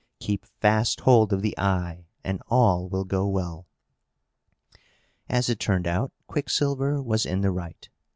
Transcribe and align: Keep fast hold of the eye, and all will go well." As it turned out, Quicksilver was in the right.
Keep 0.19 0.47
fast 0.47 1.01
hold 1.01 1.31
of 1.31 1.43
the 1.43 1.55
eye, 1.59 2.07
and 2.23 2.41
all 2.47 2.89
will 2.89 3.05
go 3.05 3.27
well." 3.27 3.67
As 5.29 5.47
it 5.47 5.59
turned 5.59 5.85
out, 5.85 6.11
Quicksilver 6.25 6.99
was 7.03 7.23
in 7.23 7.41
the 7.41 7.51
right. 7.51 7.87